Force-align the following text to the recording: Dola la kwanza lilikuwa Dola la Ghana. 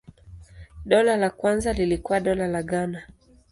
Dola 0.85 1.17
la 1.17 1.29
kwanza 1.29 1.73
lilikuwa 1.73 2.19
Dola 2.19 2.47
la 2.47 2.63
Ghana. 2.63 3.03